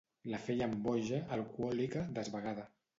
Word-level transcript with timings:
La 0.31 0.39
feien 0.45 0.73
boja, 0.87 1.21
alcohòlica, 1.39 2.05
desvagada. 2.21 2.71